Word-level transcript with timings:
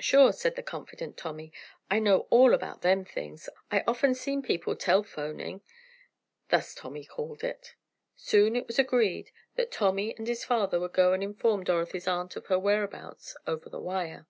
"Sure," 0.00 0.32
said 0.32 0.56
the 0.56 0.62
confident 0.62 1.14
Tommy, 1.18 1.52
"I 1.90 1.98
know 1.98 2.20
all 2.30 2.54
about 2.54 2.80
them 2.80 3.04
things. 3.04 3.50
I 3.70 3.84
often 3.86 4.14
seen 4.14 4.40
people 4.40 4.74
'telphoning,'" 4.74 5.60
thus 6.48 6.74
Tommy 6.74 7.04
called 7.04 7.44
it. 7.44 7.74
Soon 8.16 8.56
it 8.56 8.66
was 8.66 8.78
agreed 8.78 9.30
that 9.56 9.70
Tommy 9.70 10.16
and 10.16 10.26
his 10.26 10.42
father 10.42 10.80
would 10.80 10.94
go 10.94 11.12
and 11.12 11.22
inform 11.22 11.64
Dorothy's 11.64 12.08
aunt 12.08 12.34
of 12.34 12.46
her 12.46 12.58
whereabouts, 12.58 13.36
over 13.46 13.68
the 13.68 13.78
wire. 13.78 14.26